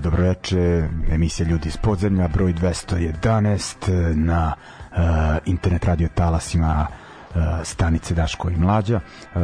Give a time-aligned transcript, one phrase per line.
[0.00, 4.54] Dobroveče, emisija Ljudi iz podzemlja, broj 211 na
[4.90, 4.98] uh,
[5.46, 9.00] internet radio talasima uh, stanice Daško i Mlađa.
[9.34, 9.40] Uh,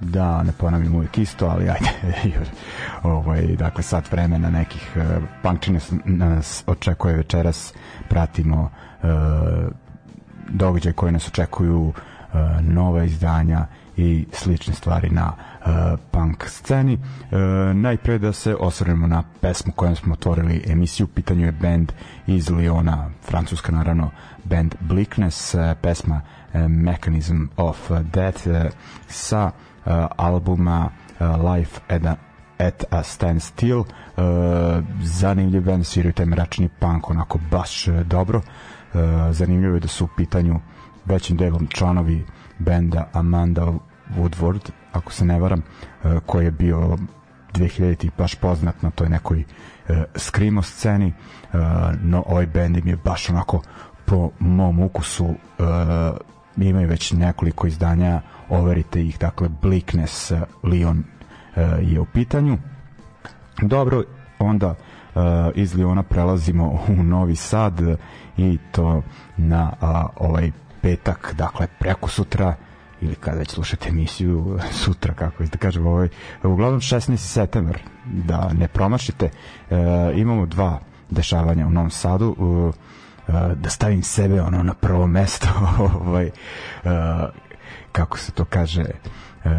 [0.00, 1.90] da, ne ponavim uvijek isto, ali ajde,
[3.02, 5.02] ovaj, dakle, sat vremena nekih uh,
[5.42, 7.74] punkčine nas očekuje večeras,
[8.08, 8.62] pratimo
[9.02, 9.08] uh,
[10.48, 11.94] događaj koje nas očekuju, uh,
[12.60, 13.66] nova izdanja
[13.96, 16.94] i slične stvari na uh, punk sceni.
[16.94, 17.38] Uh,
[17.76, 21.06] najpre da se osvrnemo na pesmu kojom smo otvorili emisiju.
[21.06, 21.92] Pitanju je band
[22.26, 24.10] iz Liona, francuska naravno,
[24.44, 26.20] band Bleakness, uh, pesma
[26.54, 28.54] uh, Mechanism of Death uh,
[29.08, 30.90] sa uh, albuma
[31.20, 32.16] uh, Life at a,
[32.58, 33.78] at a Standstill.
[33.78, 33.84] Uh,
[35.02, 38.38] zanimljiv band, sviraju taj mračni punk, onako baš uh, dobro.
[38.38, 39.00] Uh,
[39.30, 40.60] zanimljivo je da su u pitanju
[41.04, 42.24] većim delom članovi
[42.58, 43.72] benda Amanda
[44.16, 45.62] Woodward, ako se ne varam,
[46.04, 46.98] e, koji je bio
[47.54, 49.44] 2000 baš poznat na toj nekoj
[49.88, 51.12] e, skrimo sceni, e,
[52.02, 53.62] no ovaj band im je baš onako
[54.04, 55.34] po mom ukusu
[56.56, 60.32] imaju već nekoliko izdanja, overite ih, dakle Bleakness
[60.62, 61.04] Leon
[61.80, 62.58] je u pitanju.
[63.62, 64.02] Dobro,
[64.38, 64.74] onda
[65.54, 67.80] iz Liona prelazimo u Novi Sad
[68.36, 69.02] i to
[69.36, 69.72] na
[70.16, 70.50] ovaj
[70.82, 72.54] petak, dakle preko sutra
[73.00, 76.08] ili kada već slušate emisiju sutra, kako da kažem, ovaj,
[76.42, 77.16] uglavnom 16.
[77.16, 79.30] september, da ne promašite,
[79.70, 79.76] e,
[80.16, 80.80] imamo dva
[81.10, 82.36] dešavanja u Novom Sadu,
[83.28, 85.48] e, da stavim sebe ono na prvo mesto,
[86.00, 86.30] ovaj, e,
[87.92, 88.84] kako se to kaže,
[89.44, 89.50] e,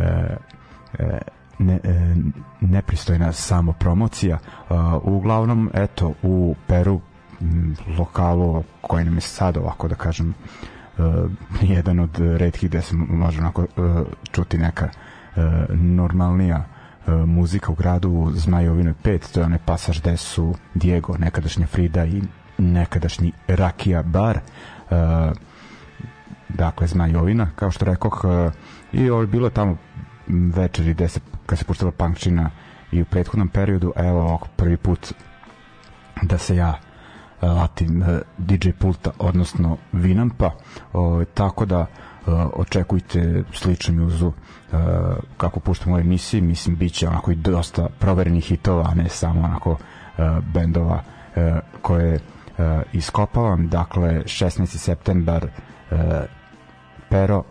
[0.99, 1.19] e,
[1.59, 2.15] ne, e,
[2.61, 4.37] nepristojna samo promocija.
[4.69, 7.01] Uh, uglavnom, eto, u Peru
[7.41, 10.33] m, lokalu koji nam je sad ovako da kažem
[11.61, 16.65] jedan od redkih gde se može onako uh, čuti neka uh, normalnija
[17.25, 22.05] muzika u gradu u Zmajovinoj 5, to je onaj pasaž gde su Diego, nekadašnja Frida
[22.05, 22.21] i
[22.57, 24.39] nekadašnji Rakija bar
[26.49, 28.25] dakle Zmajovina, kao što rekoh
[28.93, 29.77] i ovo je bilo tamo
[30.27, 32.49] večeri gde se, kad se puštala punkčina
[32.91, 35.13] i u prethodnom periodu, evo ovako prvi put
[36.21, 36.92] da se ja e, uh,
[38.01, 40.51] e, DJ pulta, odnosno Vinampa,
[41.33, 41.87] tako da uh,
[42.53, 44.31] očekujte sličnu muzu
[45.37, 49.39] kako puštam u emisiji, mislim bit će onako i dosta proverenih hitova, a ne samo
[49.43, 49.77] onako
[50.53, 51.03] bendova
[51.81, 52.19] koje
[52.93, 54.65] iskopavam, dakle 16.
[54.65, 55.47] septembar
[57.09, 57.43] Pero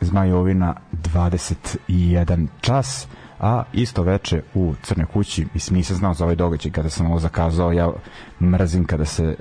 [0.00, 3.08] Zmajovina 21 čas
[3.40, 7.18] a isto veče u Crnoj kući mislim nisam znao za ovaj događaj kada sam ovo
[7.18, 7.90] zakazao ja
[8.40, 9.36] mrzim kada se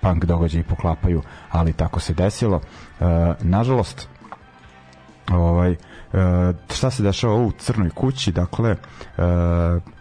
[0.00, 2.60] punk događaji poklapaju ali tako se desilo.
[3.00, 3.04] E,
[3.40, 4.08] nažalost
[5.32, 5.76] ovaj e,
[6.74, 8.76] šta se dešava u Crnoj kući dakle e,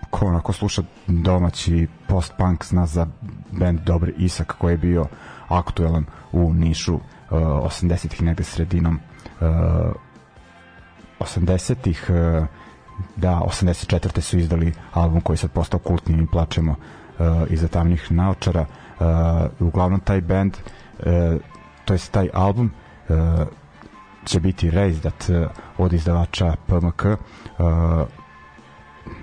[0.10, 3.08] ko onako sluša domaći post-punk zna za
[3.52, 5.06] band Dobri Isak koji je bio
[5.48, 7.02] aktuelan u Nišu uh,
[7.32, 9.00] 80-ih negde sredinom
[11.20, 12.48] 80-ih uh, uh,
[13.16, 14.22] da 84.
[14.22, 20.00] su izdali album koji sad postao kultni i plačemo uh, iza tamnih naočara uh, uglavnom
[20.00, 20.58] taj band
[21.00, 21.06] uh,
[21.86, 22.72] to jest taj album
[23.10, 23.16] uh,
[24.26, 25.48] će biti Raised uh,
[25.78, 27.18] od izdavača PMK uh,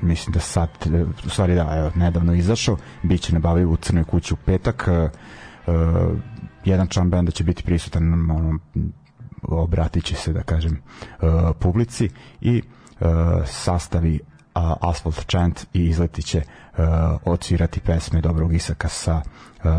[0.02, 0.70] mislim da sad
[1.26, 5.11] u stvari da, evo, nedavno izašao biće nabavio u Crnoj kući u petak uh,
[5.75, 6.19] uh,
[6.64, 8.58] jedan član benda će biti prisutan ono,
[9.43, 10.73] obratit će se da kažem
[11.23, 11.28] uh,
[11.61, 12.79] publici i uh,
[13.47, 14.20] sastavi
[14.55, 16.85] uh, Asphalt Chant i izletit će uh,
[17.25, 19.14] odsvirati pesme Dobrog Isaka sa
[19.64, 19.70] uh,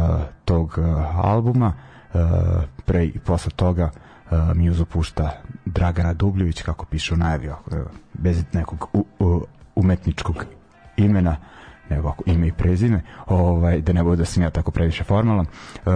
[0.45, 1.73] tog uh, albuma.
[2.13, 2.19] Uh,
[2.85, 3.89] pre i posle toga
[4.31, 5.31] uh, Muzu pušta
[5.65, 7.55] Dragana Dubljević kako piše u najavi uh,
[8.13, 9.41] bez nekog u, uh,
[9.75, 10.45] umetničkog
[10.97, 11.35] imena
[11.89, 15.45] nego ako ime i prezime ovaj, da ne bude da sam ja tako previše formalan.
[15.85, 15.93] Uh,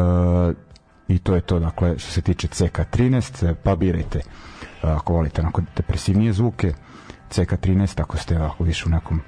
[1.08, 4.22] i to je to dakle što se tiče CK13 pa birajte
[4.82, 6.74] ako volite onako depresivnije zvuke
[7.32, 9.22] CK13 ako ste ovako više u nekom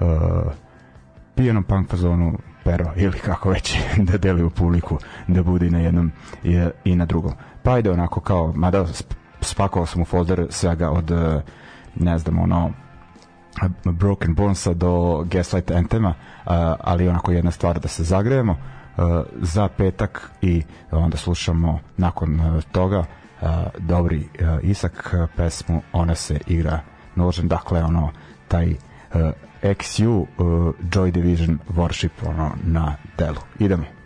[0.00, 0.08] uh,
[1.34, 3.78] pijenom punk fazonu pero ili kako već
[4.12, 4.98] da deli u publiku
[5.28, 6.12] da bude i na jednom
[6.44, 7.32] i, i na drugom.
[7.62, 8.86] Pa ide onako kao mada
[9.40, 11.42] spakovao sam u folder svega od uh,
[11.94, 12.70] ne znam ono
[13.84, 19.04] Broken Bonesa do Gaslight Anthema, uh, ali onako jedna stvar da se zagrejemo uh,
[19.36, 23.04] za petak i onda slušamo nakon toga
[23.78, 24.28] dobri
[24.62, 26.80] Isak pesmu Ona se igra
[27.18, 28.10] nožem, dakle ono
[28.48, 29.30] taj uh,
[29.62, 30.26] XU uh,
[30.92, 33.40] Joy Division Worship ono na delu.
[33.58, 33.97] Idemo.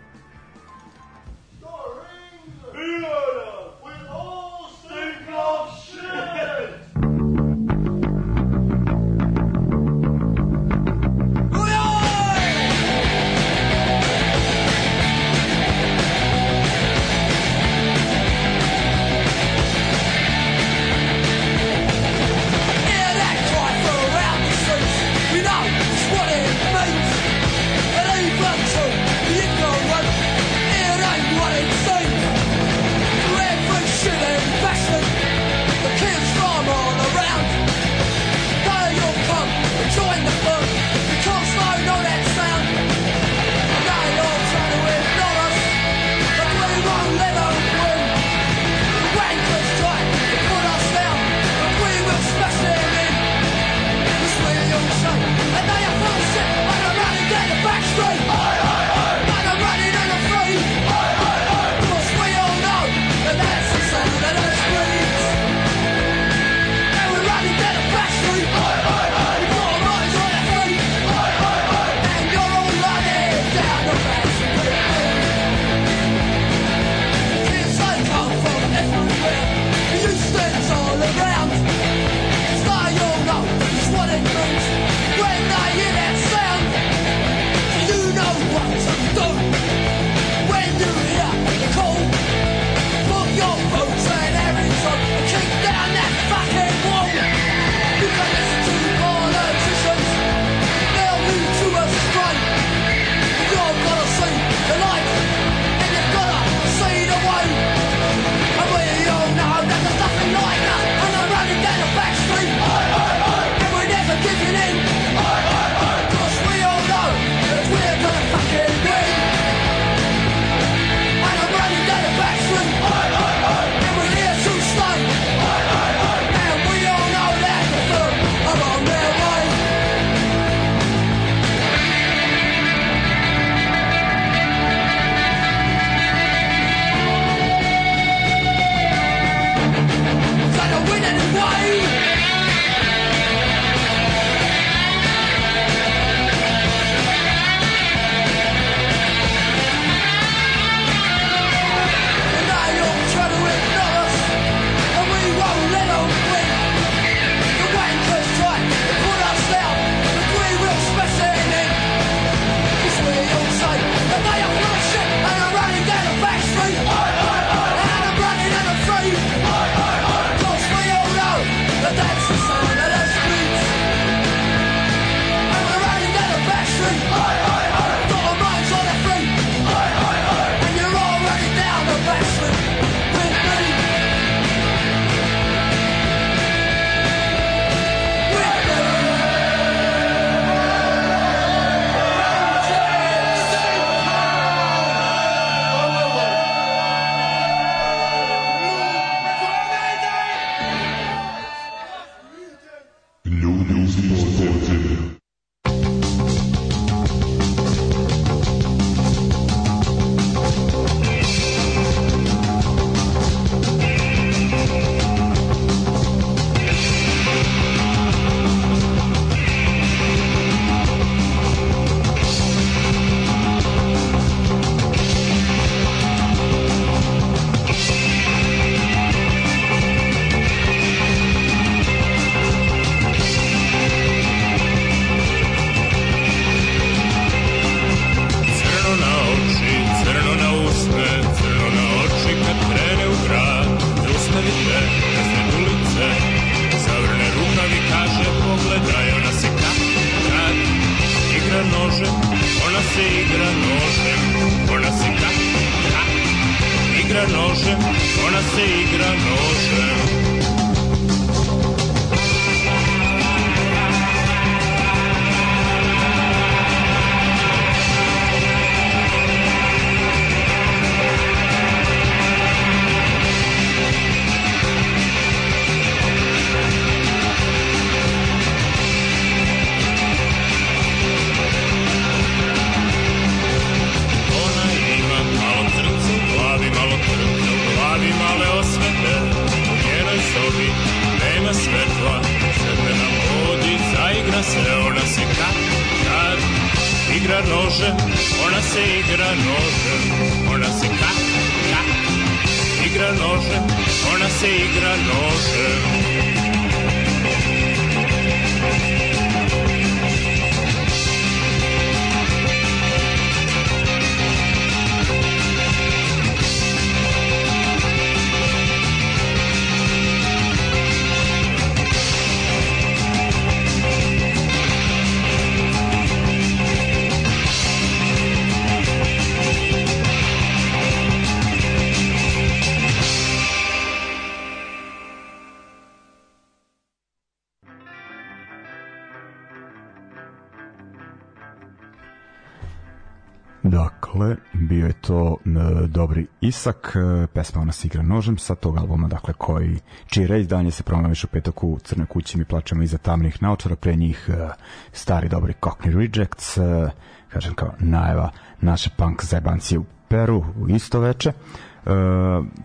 [343.73, 345.49] Dakle, bio je to e,
[345.87, 350.71] dobri Isak, e, pesma ona se igra nožem sa tog albuma, dakle, koji, čije reizdanje
[350.71, 354.49] se promoviš u petak u Crnoj kući, mi plaćamo iza tamnih naočara, pre njih e,
[354.91, 356.89] stari dobri Cockney Rejects, e,
[357.29, 361.29] kažem kao najava naše punk zajebancije u Peru u isto veče.
[361.29, 361.33] E,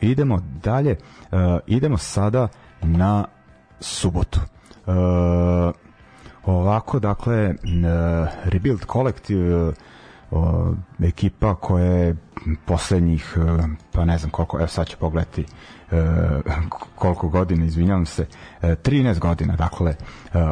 [0.00, 0.98] idemo dalje, e,
[1.66, 2.48] idemo sada
[2.82, 3.24] na
[3.80, 4.40] subotu.
[4.40, 4.92] E,
[6.44, 7.54] ovako, dakle, e,
[8.44, 9.72] Rebuild Collective,
[10.30, 12.16] o, ekipa koja je
[12.64, 13.36] poslednjih
[13.92, 15.44] pa ne znam koliko, evo sad ću pogledati
[15.90, 15.96] e,
[16.94, 18.26] koliko godina, izvinjavam se,
[18.62, 19.96] e, 13 godina, dakle, e,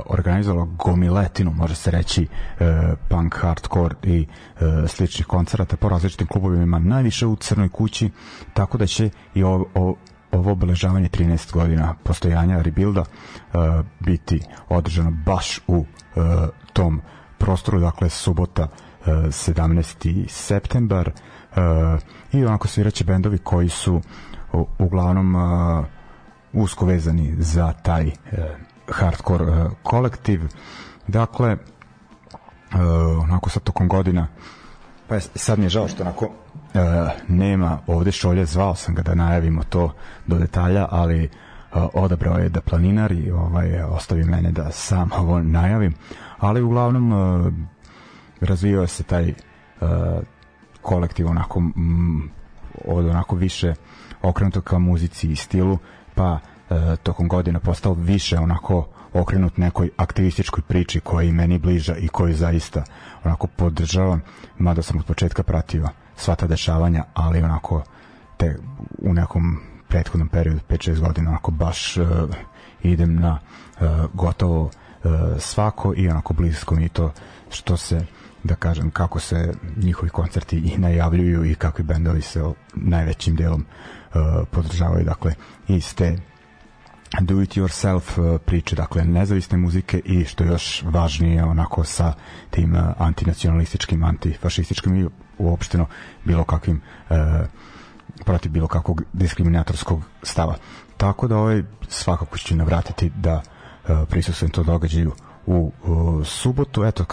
[0.06, 2.26] organizovalo gomiletinu, može se reći,
[2.60, 4.26] e, punk, hardcore i
[4.60, 8.10] e, sličnih koncerata po različitim klubovima, najviše u Crnoj kući,
[8.54, 9.96] tako da će i ovo, ovo
[10.32, 13.04] ovo obeležavanje 13 godina postojanja Rebuilda
[14.00, 15.84] biti održano baš u
[16.72, 17.00] tom
[17.38, 18.68] prostoru, dakle subota
[19.06, 20.28] 17.
[20.28, 21.56] septembar uh,
[22.32, 24.00] i onako sviraće bendovi koji su
[24.78, 25.84] uglavnom uh,
[26.52, 28.12] usko vezani za taj uh,
[28.88, 30.40] hardcore kolektiv
[31.08, 31.56] dakle
[33.22, 34.26] onako sad tokom godina
[35.08, 36.30] pa sad mi je žao što onako
[37.28, 39.92] nema ovde šolje zvao sam ga da najavimo to
[40.26, 41.30] do detalja ali
[41.72, 45.94] odabrao je da planinar i ovaj, ostavi mene da sam ovo najavim
[46.38, 47.12] ali uglavnom
[48.40, 49.88] razvijao se taj uh,
[50.82, 52.30] kolektiv onako mm,
[52.84, 53.74] od onako više
[54.22, 55.78] okrenuto ka muzici i stilu
[56.14, 61.96] pa uh, tokom godina postao više onako okrenut nekoj aktivističkoj priči koja je meni bliža
[61.96, 62.84] i koju zaista
[63.24, 64.22] onako podržavam
[64.58, 67.82] mada sam od početka pratio sva ta dešavanja ali onako
[68.36, 68.56] te
[68.98, 72.06] u nekom prethodnom periodu 5-6 godina onako baš uh,
[72.82, 73.38] idem na
[73.80, 74.70] uh, gotovo uh,
[75.38, 77.12] svako i onako blisko mi to
[77.50, 78.06] što se
[78.44, 82.42] da kažem kako se njihovi koncerti i najavljuju i kakvi bendovi se
[82.74, 85.04] najvećim delom uh, podržavaju.
[85.04, 85.34] Dakle
[85.68, 86.18] iz te
[87.20, 92.12] do it yourself uh, priče dakle nezavisne muzike i što je još važnije onako sa
[92.50, 95.86] tim uh, antinacionalističkim antifašističkim i uopšteno
[96.24, 97.16] bilo kakvim uh,
[98.24, 100.56] protiv bilo kakvog diskriminatorskog stava.
[100.96, 105.12] Tako da ovaj svakako ću navratiti da uh, prisustujem to događaju
[105.46, 106.84] u uh, subotu.
[106.84, 107.04] Eto,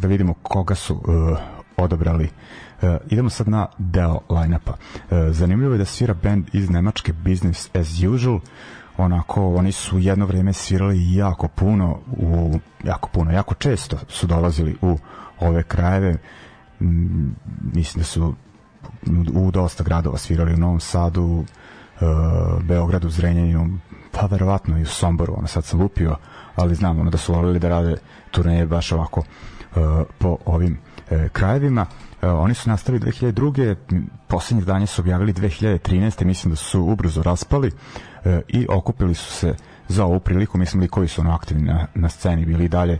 [0.00, 1.38] da vidimo koga su uh,
[1.76, 2.28] odabrali.
[2.82, 4.72] Uh, idemo sad na deo line-upa.
[4.72, 8.40] Uh, zanimljivo je da svira band iz Nemačke Business as Usual.
[8.96, 14.76] Onako, oni su jedno vreme svirali jako puno, u, jako puno, jako često su dolazili
[14.82, 14.98] u
[15.40, 16.16] ove krajeve.
[16.80, 17.28] Mm,
[17.74, 18.34] mislim da su
[19.34, 23.78] u dosta gradova svirali u Novom Sadu, uh, Beogradu, Zrenjaninu,
[24.12, 26.16] pa verovatno i u Somboru, ono sad sam lupio,
[26.56, 27.96] ali znam ono da su volili da rade
[28.30, 29.82] turneje baš ovako uh,
[30.18, 30.78] po ovim
[31.10, 31.86] uh, krajevima.
[32.22, 33.74] Uh, oni su nastavili 2002.
[34.28, 36.24] Poslednjih danja su objavili 2013.
[36.24, 39.54] Mislim da su ubrzo raspali uh, i okupili su se
[39.88, 40.58] za ovu priliku.
[40.58, 42.98] Mislim li koji su ono aktivni na, na sceni bili dalje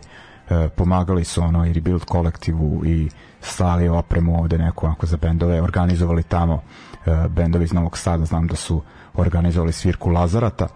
[0.49, 3.09] uh, pomagali su ono i Rebuild kolektivu i
[3.41, 8.47] slali opremu ovde neku onako za bendove, organizovali tamo uh, bendovi iz Novog Sada, znam
[8.47, 8.81] da su
[9.13, 10.67] organizovali svirku Lazarata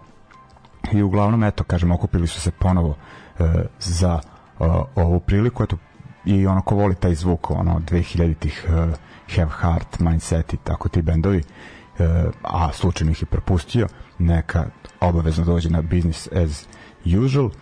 [0.92, 2.96] i uglavnom eto kažem okupili su se ponovo
[3.38, 3.44] e,
[3.78, 4.64] za e,
[4.94, 5.62] ovu priliku.
[5.62, 5.76] Eto
[6.24, 8.94] i ono ko voli taj zvuk ono 2000-ih uh,
[9.36, 11.42] Have Heart, Mindset i tako ti bendovi
[11.98, 12.06] uh,
[12.42, 14.64] a slučajno ih je propustio neka
[15.00, 16.66] obavezno dođe na Business as
[17.24, 17.46] Usual.
[17.46, 17.52] Uh,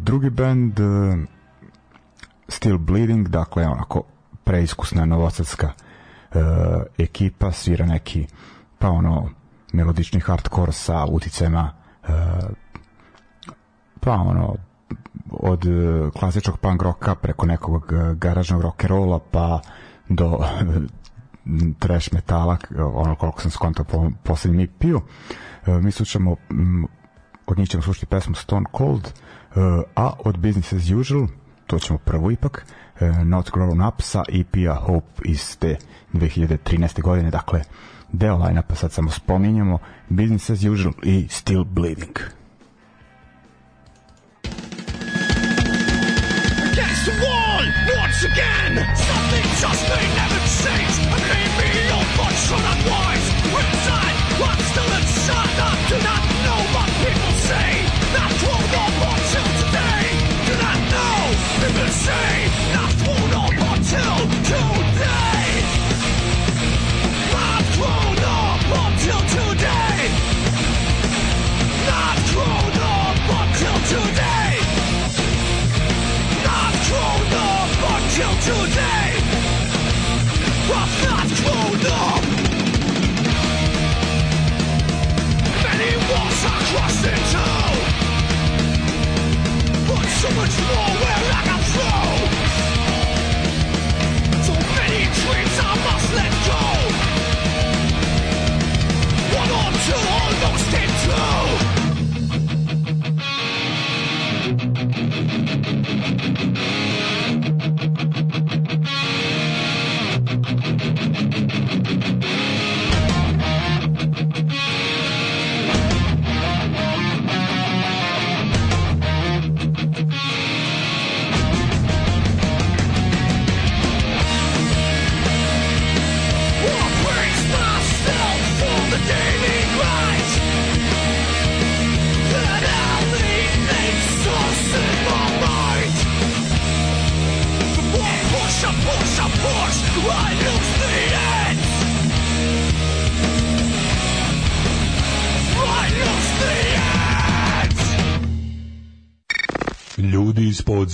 [0.00, 1.18] drugi band uh,
[2.48, 4.02] Still Bleeding dakle onako
[4.44, 5.70] preiskusna novosadska
[6.34, 6.40] uh,
[6.98, 8.26] ekipa svira neki
[8.78, 9.30] pa ono
[9.72, 11.72] melodični hardcore sa uticajima
[14.00, 14.54] pa ono
[15.30, 19.60] od uh, klasičnog punk roka preko nekog uh, garažnog rock'n'rolla pa
[20.08, 20.38] do
[21.80, 22.56] trash metala
[22.94, 25.02] ono koliko sam skontao po poslednjem EP-u uh,
[25.82, 26.88] mi slušamo um,
[27.46, 29.62] od njih ćemo slušati pesmu Stone Cold uh,
[29.96, 31.26] a od Business as Usual
[31.66, 32.66] to ćemo prvo ipak
[33.00, 35.76] uh, Not Grown Up sa EP-a Hope iz te
[36.12, 37.02] 2013.
[37.02, 37.62] godine dakle
[38.12, 42.39] deo line-upa sad samo spominjamo Business as Usual i Still Bleeding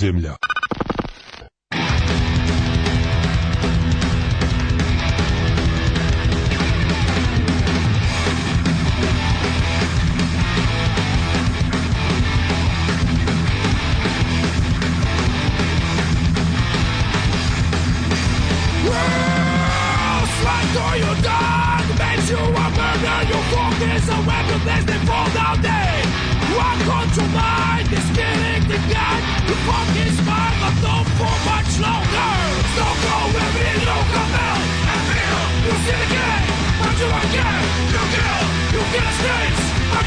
[0.07, 0.46] iz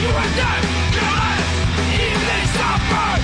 [0.01, 1.49] You are them, your life,
[1.93, 3.20] if they suffer.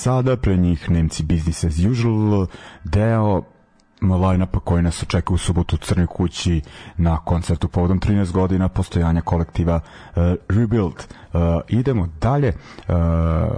[0.00, 2.46] Sada, pre njih Nemci Business as Usual,
[2.84, 3.42] deo
[4.00, 6.62] line-upa koji nas očekuje u subotu u Crnoj kući
[6.96, 10.94] na koncertu povodom 13 godina postojanja kolektiva uh, Rebuild.
[11.32, 12.48] Uh, idemo dalje.
[12.48, 12.94] Uh,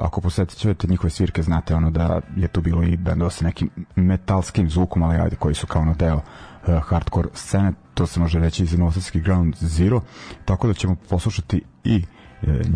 [0.01, 3.71] ako posetit ćete njihove svirke, znate ono da je tu bilo i bendova sa nekim
[3.97, 8.39] metalskim zvukom, ali ajde, koji su kao ono deo uh, hardcore scene, to se može
[8.39, 10.01] reći iz Novosadski Ground Zero,
[10.45, 12.05] tako da ćemo poslušati i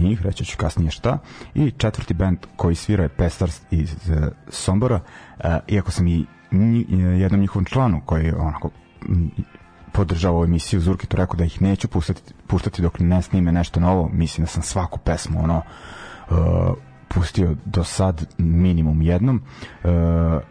[0.00, 1.18] njih, reći ću kasnije šta,
[1.54, 5.00] i četvrti band koji svira je Pestars iz e, Sombora,
[5.38, 6.56] e, iako sam i e,
[6.96, 8.70] jednom njihovom članu koji onako
[9.92, 14.10] podržao ovu emisiju Zurkitu rekao da ih neću puštati, puštati dok ne snime nešto novo,
[14.12, 15.62] mislim da sam svaku pesmu ono
[17.08, 19.42] pustio do sad minimum jednom.
[19.84, 19.90] Uh,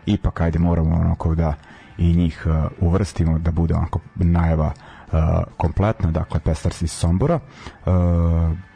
[0.06, 1.54] ipak ajde moramo onako da
[1.98, 4.72] i njih uh, uvrstimo da bude onako najava
[5.12, 5.20] uh,
[5.58, 7.40] kompletna, dakle Pestars iz Sombora.
[7.86, 7.92] Uh,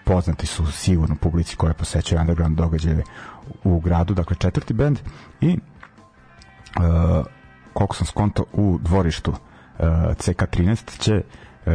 [0.10, 3.04] poznati su sigurno publici koja posećaju underground događaje
[3.64, 5.00] u gradu, dakle četvrti bend
[5.42, 7.26] i uh,
[7.74, 9.38] koliko sam skonto u dvorištu uh,
[10.16, 11.74] CK13 će uh,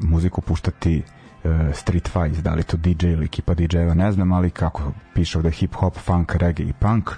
[0.00, 1.02] muziku puštati
[1.44, 5.38] uh, Street Fights, da li to DJ ili ekipa DJ-eva, ne znam, ali kako piše
[5.38, 7.10] ovde hip hop, funk, reggae i punk,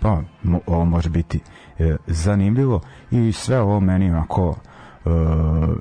[0.00, 1.40] pa mo, ovo može biti
[1.78, 2.80] uh, zanimljivo.
[3.10, 4.56] I sve ovo meni onako uh,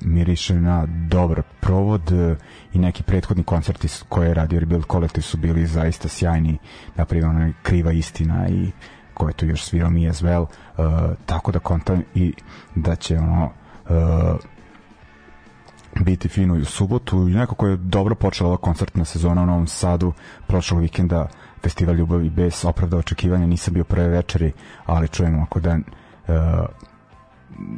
[0.01, 2.37] miriše na dobar provod uh,
[2.73, 6.57] i neki prethodni koncerti koje je radio Rebuild Collective su bili zaista sjajni,
[6.95, 8.71] napravio onaj kriva istina i
[9.13, 12.33] ko je tu još svirao mi as well, uh, tako da kontam i
[12.75, 13.51] da će ono
[13.89, 14.39] uh,
[15.99, 17.27] biti fino i u subotu.
[17.27, 20.13] I nekako je dobro počela ova koncertna sezona u Novom Sadu.
[20.47, 21.27] Prošlog vikenda
[21.63, 23.47] festival Ljubav i Bes opravda očekivanja.
[23.47, 24.51] Nisam bio prve večeri
[24.85, 25.73] ali čujemo ako da
[26.27, 26.33] uh,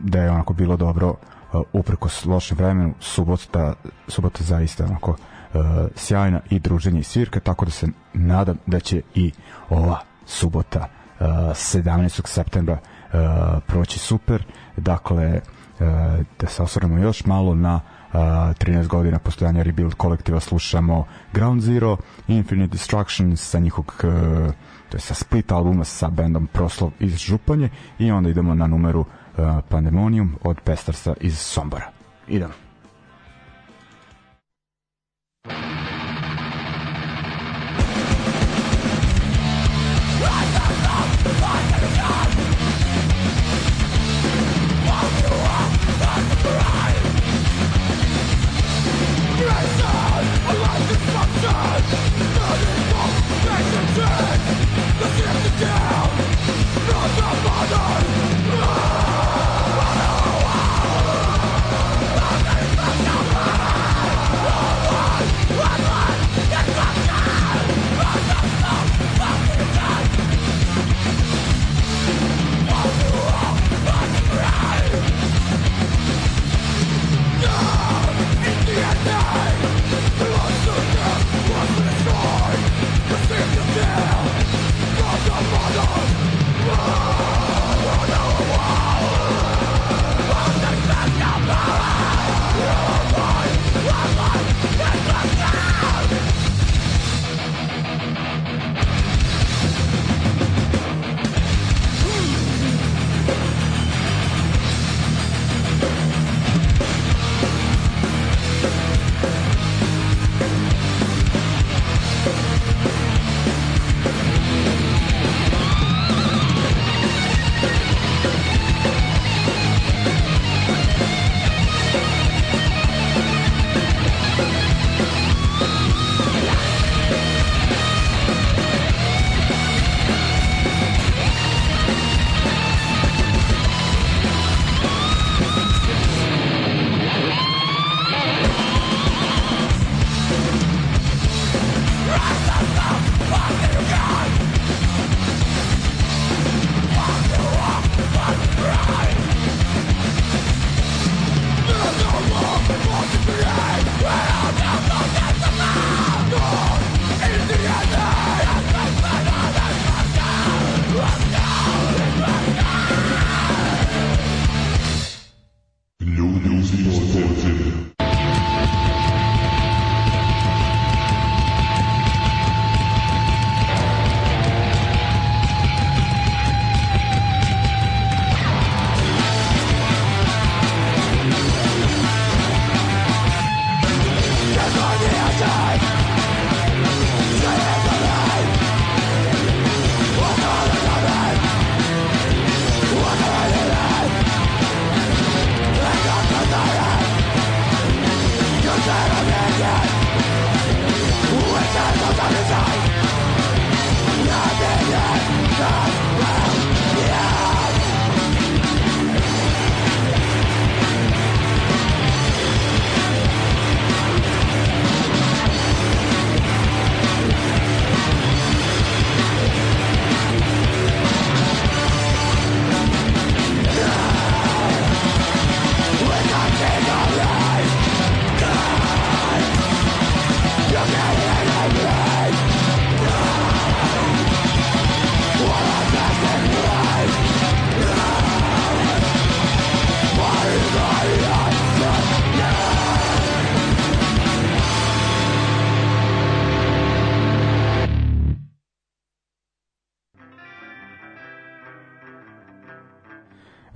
[0.03, 1.36] da je onako bilo dobro uh,
[1.73, 3.73] uprkos lošem vremenu subota,
[4.07, 5.17] subota zaista onako uh,
[5.95, 9.31] sjajna i druženje i svirka tako da se nadam da će i
[9.69, 10.79] ova subota
[11.19, 12.27] uh, 17.
[12.27, 13.19] septembra uh,
[13.67, 14.43] proći super
[14.77, 15.41] dakle
[15.79, 15.87] uh,
[16.39, 21.97] da se osvrnemo još malo na uh, 13 godina postojanja Rebuild kolektiva slušamo Ground Zero
[22.27, 24.53] Infinite Destruction sa njihovog uh,
[24.89, 28.99] to je sa split albuma sa bendom Proslov iz Županje i onda idemo na numeru
[28.99, 29.07] uh,
[29.69, 31.91] Pandemonium od Pestarsa iz Sombora.
[32.27, 32.66] Idemo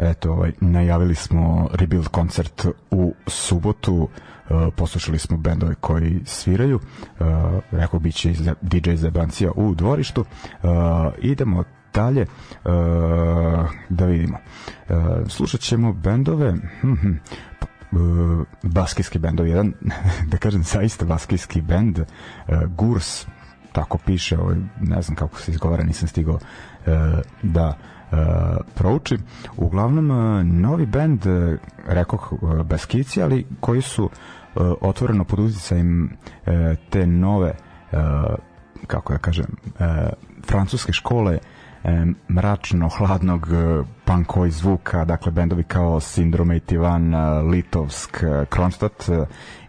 [0.01, 7.25] eto, ovaj, najavili smo Rebuild koncert u subotu, uh, poslušali smo bendove koji sviraju, uh,
[7.71, 10.69] rekao bit će DJ Zebancija u dvorištu, uh,
[11.19, 12.69] idemo dalje uh,
[13.89, 14.37] da vidimo.
[14.89, 14.95] Uh,
[15.27, 17.11] slušat ćemo bendove hm, hm,
[17.91, 19.73] uh, baskijski bendovi jedan
[20.31, 22.05] da kažem zaista baskijski bend uh,
[22.77, 23.25] Gurs
[23.71, 26.41] tako piše ovaj, ne znam kako se izgovara nisam stigao uh,
[27.43, 27.77] da
[28.11, 28.17] uh,
[28.75, 29.23] proučim
[29.57, 34.09] uglavnom uh, novi bend uh, rekoh baskici ali koji su
[34.81, 36.53] otvoreno pod uticajem uh,
[36.89, 37.53] te nove
[38.87, 39.45] kako ja kažem
[40.45, 41.41] francuske škole uh,
[41.83, 49.09] e, mračno hladnog e, punkoj zvuka, dakle bendovi kao Sindrome Tivan, e, Litovsk, e, Kronstadt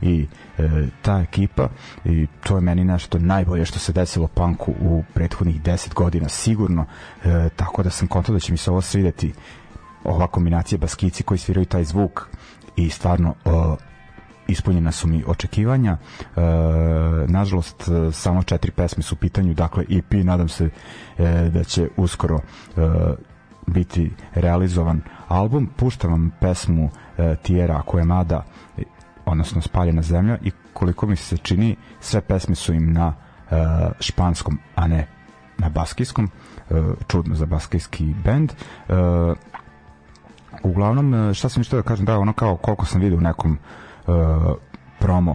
[0.01, 0.27] i
[0.59, 0.69] e,
[1.03, 1.69] ta ekipa.
[2.05, 6.85] I to je meni nešto najbolje što se desilo punku u prethodnih 10 godina sigurno,
[7.25, 9.33] e, tako da sam kontao da će mi se ovo svideti
[10.05, 12.29] ova kombinacija baskici koji sviraju taj zvuk
[12.77, 13.77] i stvarno o,
[14.53, 15.93] ispunjena su mi očekivanja.
[15.93, 16.41] E,
[17.29, 20.71] nažalost, samo četiri pesme su u pitanju, dakle EP, nadam se
[21.19, 22.81] e, da će uskoro e,
[23.67, 25.71] biti realizovan album.
[25.77, 28.45] Puštam vam pesmu e, Tijera Mada,
[29.25, 33.15] odnosno Spaljena zemlja i koliko mi se čini, sve pesme su im na
[33.51, 33.57] e,
[34.01, 35.07] španskom, a ne
[35.59, 36.31] na baskijskom.
[36.71, 36.75] E,
[37.09, 38.53] čudno za baskijski bend.
[38.53, 38.95] E,
[40.63, 43.53] uglavnom, e, šta sam išto da kažem, da ono kao koliko sam vidio u nekom
[43.53, 43.59] uh,
[44.99, 45.31] promo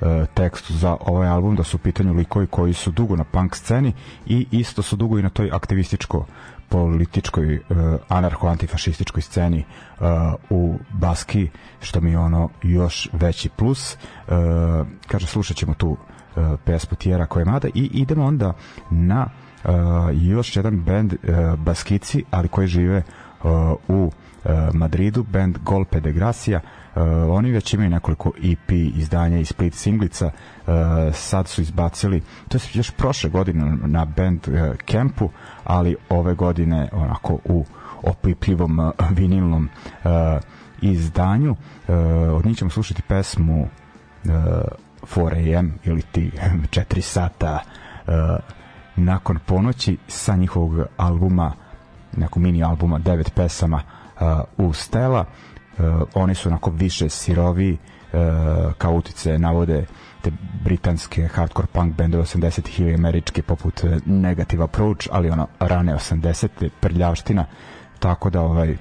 [0.00, 3.56] uh, tekstu za ovaj album da su u pitanju likovi koji su dugo na punk
[3.56, 3.92] sceni
[4.26, 6.26] i isto su dugo i na toj aktivističko
[6.68, 7.76] političkoj uh,
[8.08, 9.64] anarcho-antifašističkoj sceni
[10.00, 10.06] uh,
[10.50, 11.48] u Baski
[11.80, 13.94] što mi je ono još veći plus.
[13.94, 14.34] Uh,
[15.06, 15.96] kaže slušat ćemo tu uh,
[16.64, 18.52] pesmu Tijera koje mada i idemo onda
[18.90, 19.26] na
[19.64, 19.70] uh,
[20.12, 23.02] još jedan band uh, Baskici ali koji žive
[23.42, 23.50] uh,
[23.88, 29.38] u uh, Madridu band Golpe de Gracia uh, Uh, oni već imaju nekoliko EP izdanja
[29.38, 30.72] i split singlica, uh,
[31.14, 35.30] sad su izbacili, to je još prošle godine na band uh, Campu,
[35.64, 37.64] ali ove godine onako u
[38.02, 39.68] opipljivom uh, vinilnom
[40.04, 40.10] uh,
[40.80, 41.50] izdanju.
[41.50, 41.96] Uh,
[42.36, 44.30] od njih ćemo slušati pesmu uh,
[45.02, 46.30] 4 AM ili ti
[46.70, 47.58] 4 sata
[48.06, 48.14] uh,
[48.96, 51.52] nakon ponoći sa njihovog albuma,
[52.16, 53.82] nekog mini albuma, devet pesama
[54.56, 55.20] uh, u Stela.
[55.20, 55.49] Uh,
[56.14, 58.18] oni su onako više sirovi uh,
[58.78, 59.86] kao utice navode
[60.22, 60.30] te
[60.64, 66.68] britanske hardcore punk bendove 80-ih ili američke poput uh, Negative Approach, ali ono rane 80
[66.80, 67.44] prljavština,
[67.98, 68.76] tako da ovaj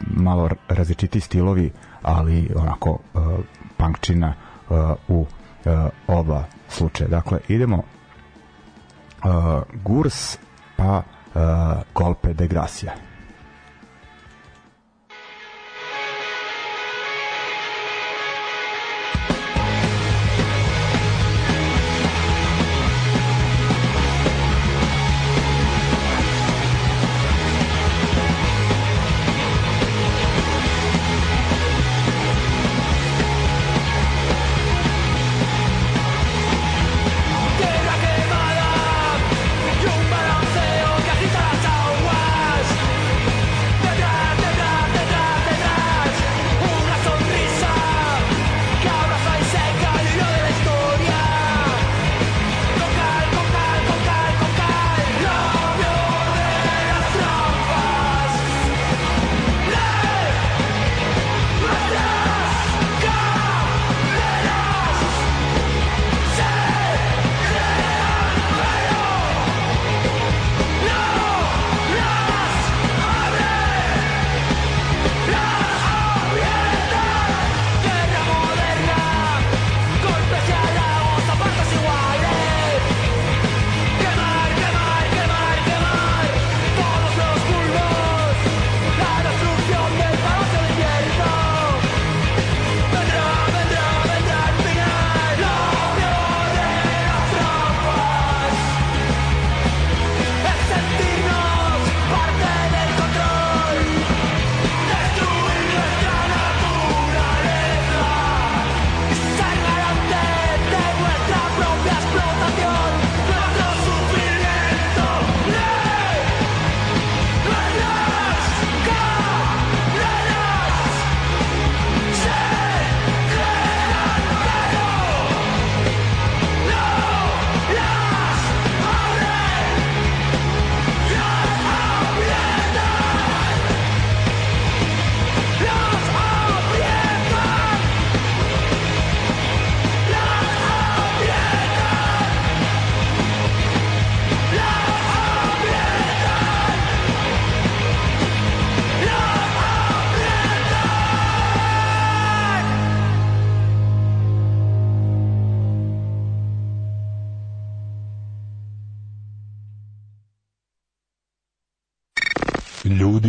[0.00, 1.70] malo različiti stilovi,
[2.02, 2.98] ali onako
[3.76, 4.34] punkčina
[5.08, 5.26] u
[6.06, 7.08] oba slučaja.
[7.08, 7.82] Dakle, idemo
[9.84, 10.38] Gurs
[10.76, 11.02] pa
[11.94, 13.07] Golpe de Gracia.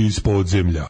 [0.10, 0.88] Iz podzemlja.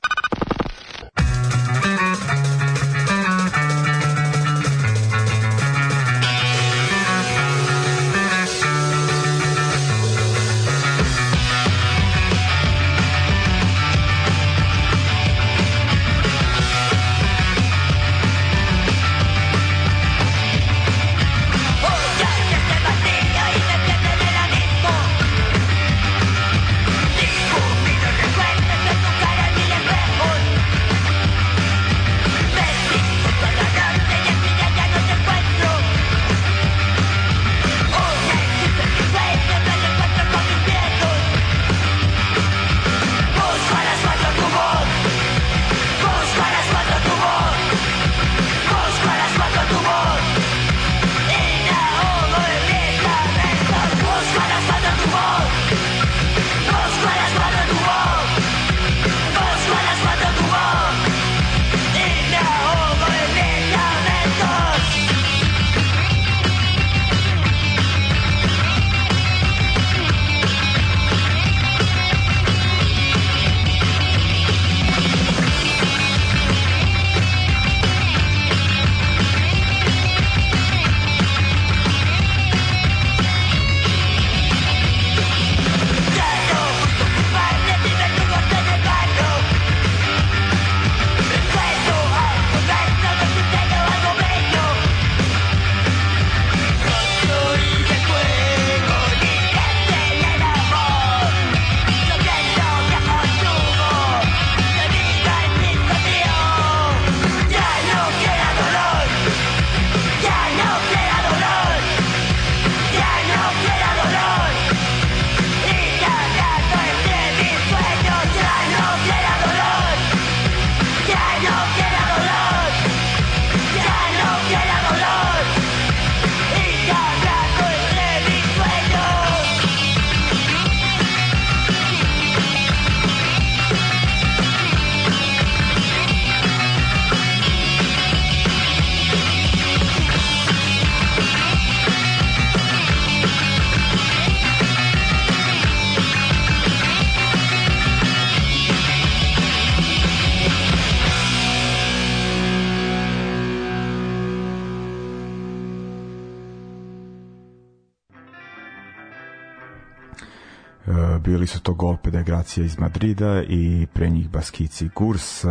[162.39, 165.45] Golpe degracija iz Madrida i pre njih Baskici Gurs.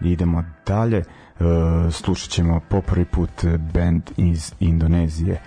[0.00, 0.98] Idemo dalje.
[1.40, 3.44] Uh, slušat ćemo po prvi put
[3.74, 5.40] band iz Indonezije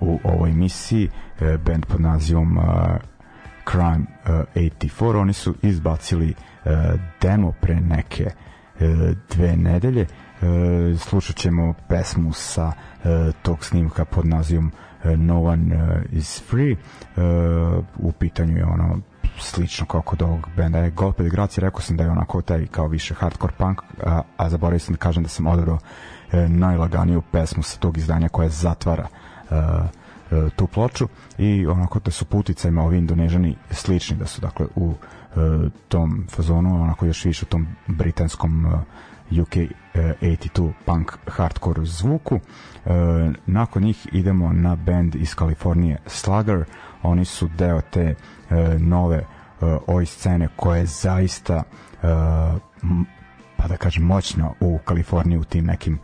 [0.00, 1.08] u ovoj misiji.
[1.40, 2.58] Uh, band pod nazivom
[3.70, 5.20] Crime uh, 84.
[5.20, 6.34] Oni su izbacili
[6.64, 6.72] uh,
[7.20, 8.30] demo pre neke
[9.34, 10.06] dve nedelje.
[10.98, 12.72] Slušat ćemo pesmu sa
[13.42, 14.72] tog snimka pod nazivom
[15.04, 16.76] E, no One e, is Free
[17.98, 19.00] u pitanju je ono
[19.40, 22.66] slično kao kod ovog benda je Golpe de Gracia, rekao sam da je onako taj
[22.66, 25.78] kao više hardcore punk, a, a zaboravio sam da kažem da sam odabrao
[26.32, 29.06] e, najlaganiju pesmu sa tog izdanja koja zatvara
[29.50, 31.08] e, e, tu ploču
[31.38, 35.36] i onako da su puticajima ovi indonežani slični, da su dakle u e,
[35.88, 38.70] tom fazonu, onako još više u tom britanskom e,
[39.30, 39.70] UK uh,
[40.22, 42.34] 82 punk hardcore zvuku.
[42.34, 42.92] Uh,
[43.46, 46.64] nakon njih idemo na band iz Kalifornije Slugger.
[47.02, 48.14] Oni su deo te
[48.78, 49.24] nove
[49.60, 52.10] uh, oj scene koja je zaista uh,
[53.56, 55.98] pa da kažem moćno u Kaliforniji u tim nekim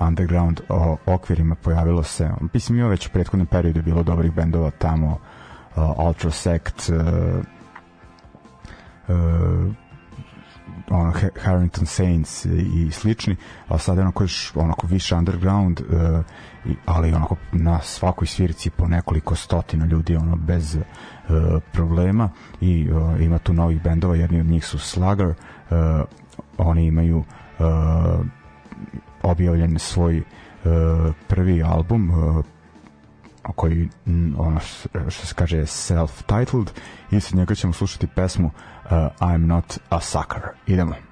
[0.00, 0.60] underground
[1.06, 5.18] okvirima pojavilo se mislim i već u prethodnom periodu bilo dobrih bendova tamo
[5.76, 6.90] uh, Ultra Sect
[9.08, 9.74] uh,
[10.90, 11.12] ono
[11.42, 13.36] Harrington Saints i slični,
[13.68, 16.24] a sad je onako još onako više underground, uh,
[16.86, 20.78] ali onako na svakoj svirici po nekoliko stotina ljudi ono bez
[21.72, 22.28] problema
[22.60, 25.36] i uh, ima tu novih bendova, jedni od njih su Slugger, uh,
[26.58, 27.24] oni imaju
[29.22, 30.22] objavljen svoj
[31.28, 32.12] prvi album
[33.56, 33.88] koji
[34.38, 34.60] ono
[35.08, 36.70] što se kaže self-titled
[37.10, 40.42] i sa njega ćemo slušati pesmu uh, I'm not a sucker.
[40.66, 41.09] Idemo.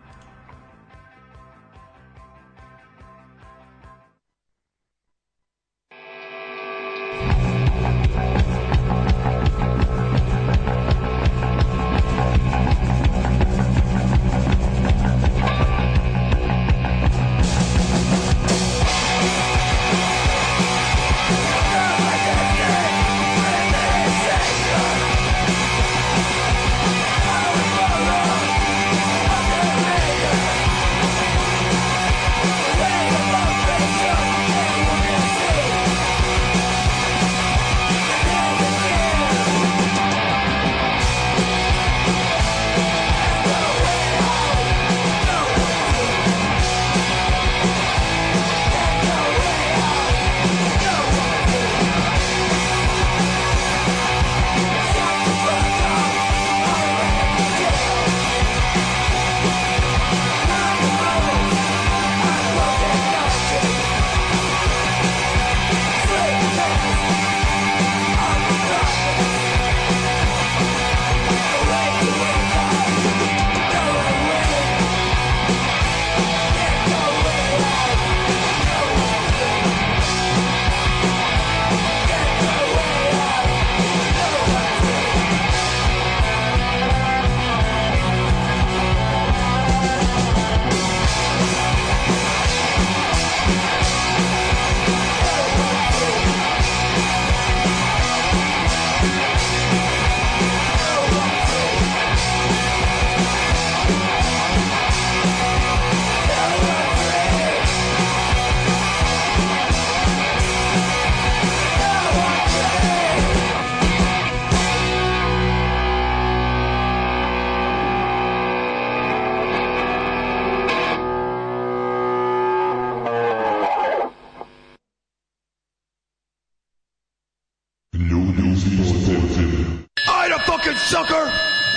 [130.48, 131.30] Fucking sucker!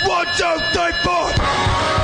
[0.06, 2.01] One, two, three, four!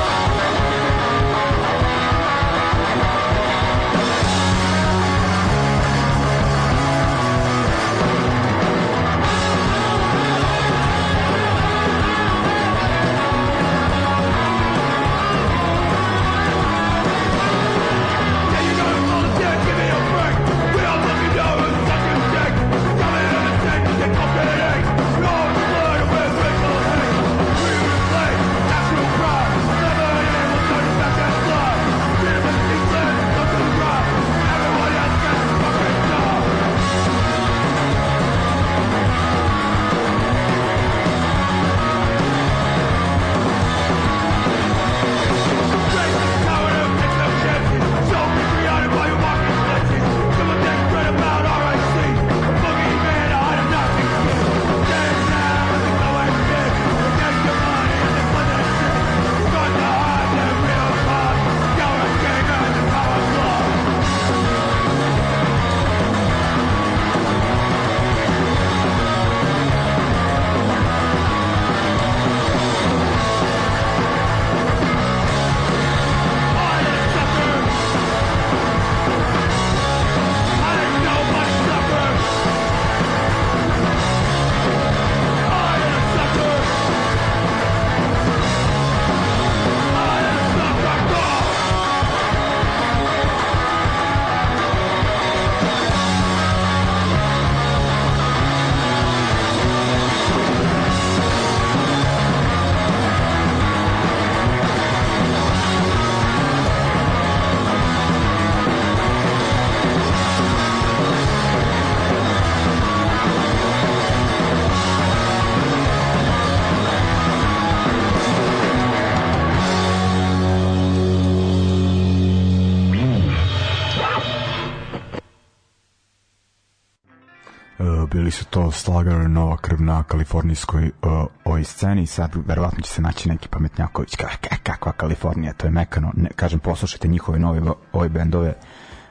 [128.99, 131.11] Slugger, Nova krv na kalifornijskoj uh,
[131.45, 132.07] ovoj sceni.
[132.07, 134.15] Sad verovatno će se naći neki pametnjaković.
[134.15, 136.11] Ka, ka, kakva Kalifornija, to je mekano.
[136.15, 137.61] Ne, kažem poslušajte njihove nove
[137.93, 138.53] ove bendove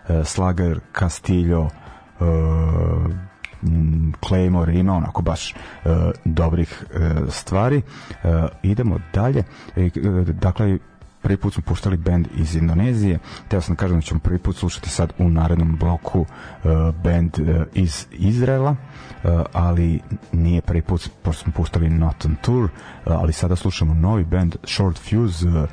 [0.08, 1.70] uh, Slugger, Castillo uh,
[4.20, 5.92] Claymore ima onako baš uh,
[6.24, 7.82] dobrih uh, stvari.
[8.10, 8.30] Uh,
[8.62, 9.44] idemo dalje.
[9.76, 10.78] E, uh, dakle
[11.22, 13.18] prvi put smo puštali band iz Indonezije.
[13.48, 16.26] Teo sam da kažem da ćemo prvi put slušati sad u narednom bloku uh,
[17.04, 18.76] band uh, iz Izraela
[19.52, 20.00] ali
[20.32, 22.70] nije prvi put pošto smo puštali Not on Tour uh,
[23.06, 25.66] ali sada slušamo novi band Short Fuse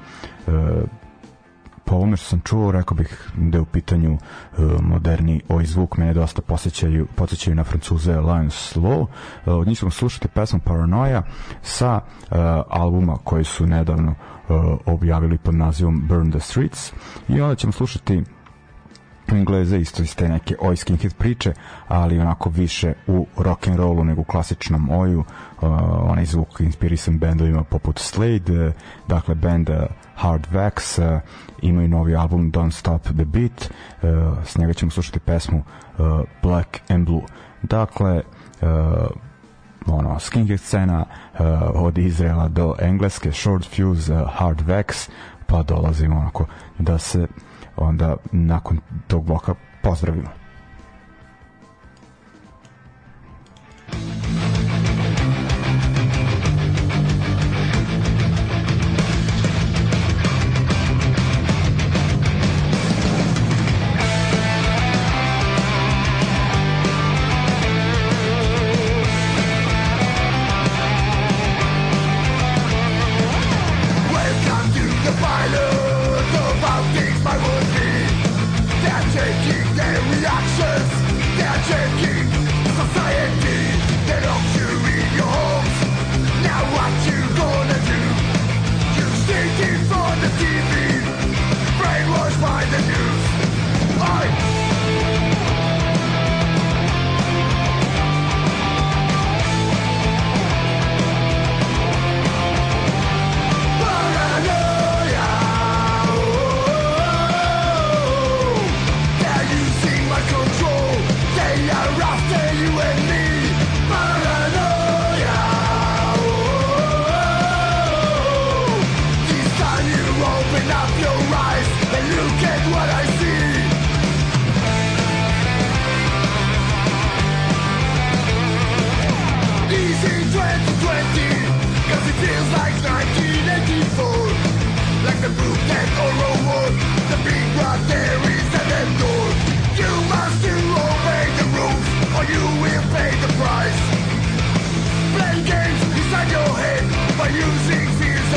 [1.85, 5.97] po ovome što sam čuo, rekao bih da je u pitanju uh, moderni ovaj zvuk,
[5.97, 9.05] mene dosta posjećaju, posjećaju na francuze Lions Law.
[9.45, 11.23] Od njih ćemo slušati pesmu Paranoia
[11.61, 11.99] sa
[12.69, 14.15] albuma koji su nedavno
[14.85, 16.93] objavili pod nazivom Burn the Streets
[17.27, 18.23] i onda ćemo slušati
[19.31, 21.53] Engleze isto iz te neke oj skinhead priče,
[21.87, 25.19] ali onako više u rock and rollu nego u klasičnom oju.
[25.19, 25.69] Uh,
[26.11, 28.73] onaj zvuk inspirisan bendovima poput Slade, uh,
[29.07, 29.75] dakle band uh,
[30.15, 31.21] Hard Wax, uh,
[31.61, 33.71] imaju novi album Don't Stop the Beat,
[34.01, 34.09] uh,
[34.45, 35.57] s njega ćemo slušati pesmu
[35.97, 36.05] uh,
[36.43, 37.21] Black and Blue.
[37.61, 38.21] Dakle,
[38.61, 39.07] uh,
[39.87, 41.39] ono, skinhead scena uh,
[41.73, 45.09] od Izraela do Engleske, Short Fuse, uh, Hard Wax,
[45.45, 46.45] pa dolazimo onako
[46.79, 47.27] da se
[47.77, 50.44] onda nakon tog bloka pozdravimo.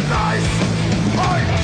[0.08, 1.57] nice.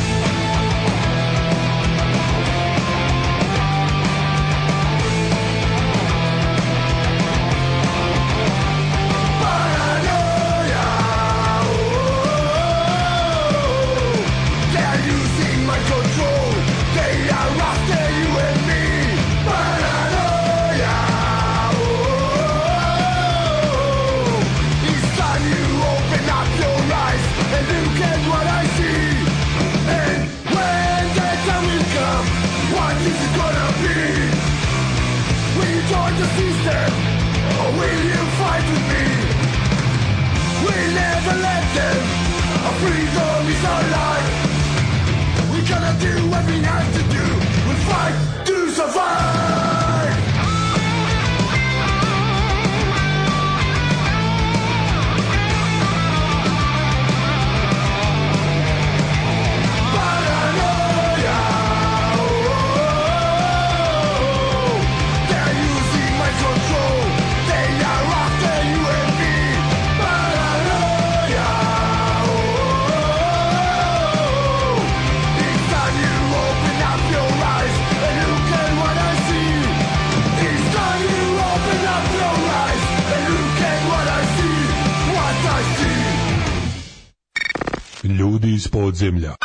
[89.04, 89.36] земля.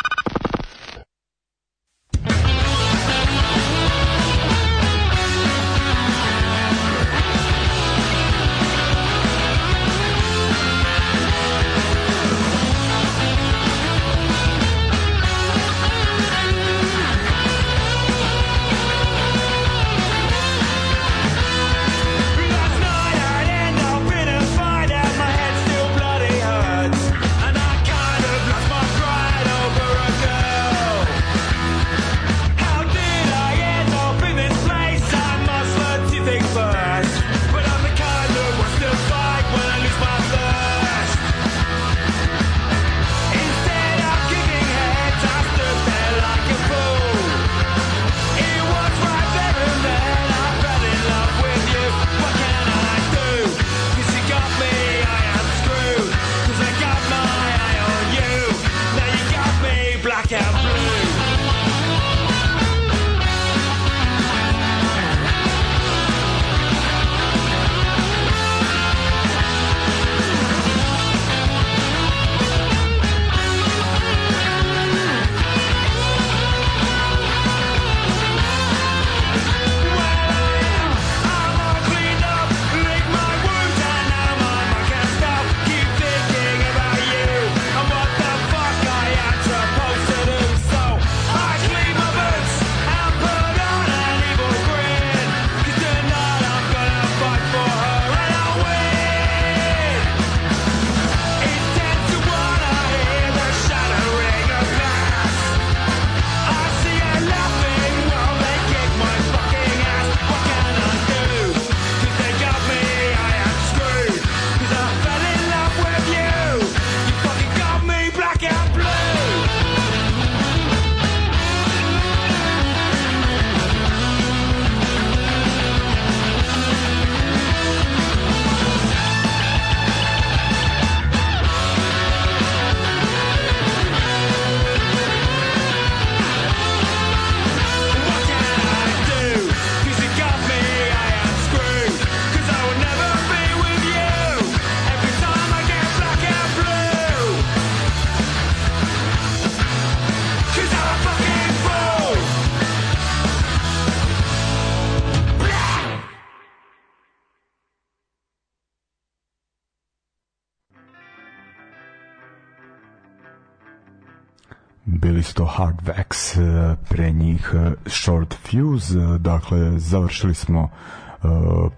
[166.88, 171.26] pre njih e, Short Fuse, e, dakle završili smo e,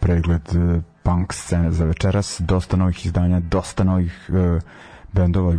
[0.01, 0.43] pregled
[1.03, 4.31] punk scene za večeras, dosta novih izdanja, dosta novih
[5.13, 5.55] bendova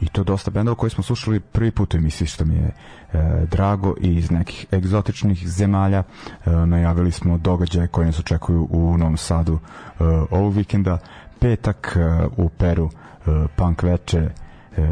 [0.00, 2.70] i to dosta bendova koje smo slušali prvi put u emisiji što mi je
[3.50, 3.94] drago.
[4.00, 6.02] I iz nekih egzotičnih zemalja
[6.66, 9.58] najavili smo događaje koje nas očekuju u Novom Sadu
[10.30, 10.98] ovog vikenda.
[11.38, 11.96] Petak
[12.36, 12.90] u Peru
[13.56, 14.30] punk veče
[14.76, 14.84] uh,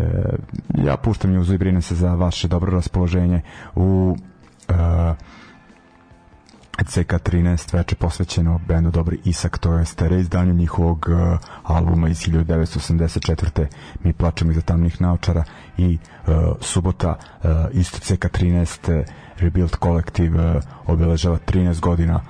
[0.84, 3.40] ja puštam juzu i brinem se za vaše dobro raspoloženje
[3.74, 4.16] u
[4.68, 4.74] uh,
[6.78, 13.66] CK13 veče posvećeno bendu Dobri Isak, to je stare izdanje njihovog uh, albuma iz 1984.
[14.04, 15.44] Mi plačemo iza tamnih naočara
[15.78, 19.04] i uh, subota uh, isto CK13 uh,
[19.36, 22.20] Rebuild Collective uh, obeležava 13 godina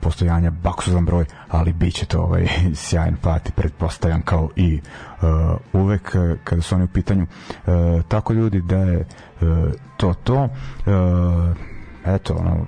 [0.00, 4.80] postojanja baksuzan broj, ali bit će to ovaj sjajan party, pretpostavljam kao i
[5.22, 5.28] uh,
[5.72, 7.26] uvek uh, kada su oni u pitanju.
[7.66, 10.42] Uh, tako ljudi da je uh, to to.
[10.44, 11.56] Uh,
[12.04, 12.66] eto, ono,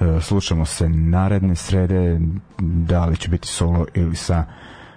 [0.00, 2.20] E, slušamo se naredne srede
[2.58, 4.44] da li će biti solo ili sa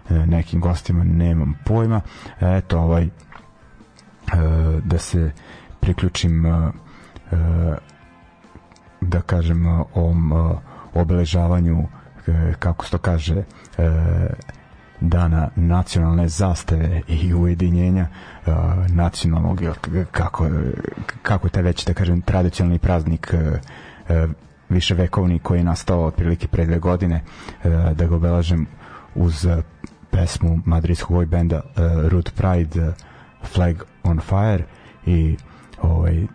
[0.10, 2.02] e, nekim gostima nemam pojma
[2.42, 3.10] eto ovaj e,
[4.84, 5.32] da se
[5.80, 6.46] priključim
[9.02, 10.34] da kažem ovom
[11.02, 11.88] obeležavanju
[12.60, 13.44] kako se to kaže
[15.00, 18.08] dana nacionalne zastave i ujedinjenja
[18.46, 18.54] uh,
[18.90, 19.62] nacionalnog
[20.12, 20.48] kako,
[21.22, 24.30] kako je taj već da kažem tradicionalni praznik uh,
[24.70, 27.24] više vekovni koji je nastao otprilike pre dve godine
[27.64, 28.68] e, da ga obelažem
[29.16, 29.62] uz e,
[30.12, 31.62] pesmu madridskog ovoj benda
[32.10, 32.94] Root Pride
[33.44, 34.64] Flag on Fire
[35.06, 35.38] i
[35.82, 36.28] ovaj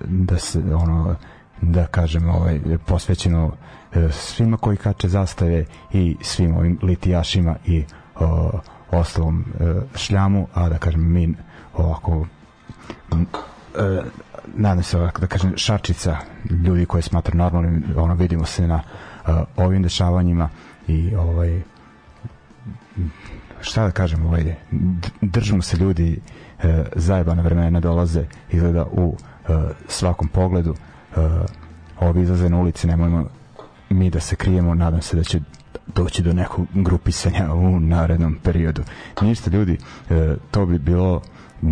[0.00, 1.16] da se ono
[1.62, 3.52] da kažem ovaj posvećeno uh,
[4.12, 7.84] svima koji kače zastave i svim ovim litijašima i
[8.20, 8.26] uh,
[8.90, 11.34] ostalom uh, šljamu a da kažem mi
[11.74, 12.26] ovako uh,
[14.54, 16.16] nadam se ovako da kažem šačica
[16.64, 18.82] ljudi koje smatra normalnim ono vidimo se na
[19.26, 20.48] uh, ovim dešavanjima
[20.88, 21.62] i ovaj
[23.60, 24.54] šta da kažem ovaj
[25.20, 26.20] držimo se ljudi
[26.58, 26.64] uh,
[26.96, 29.16] zajebana vremena dolaze izgleda u uh,
[29.88, 30.74] svakom pogledu
[32.00, 33.26] ovi izlaze na ulici nemojmo
[33.90, 35.40] mi da se krijemo nadam se da će
[35.86, 38.82] doći do nekog grupisanja u narednom periodu
[39.20, 39.78] ništa ljudi
[40.10, 40.16] uh,
[40.50, 41.70] to bi bilo uh,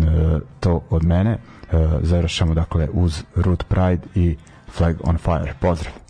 [0.59, 1.37] to od mene
[1.71, 4.37] uh, završamo dakle uz Root Pride i
[4.71, 5.53] Flag on Fire.
[5.59, 6.00] Pozdrav!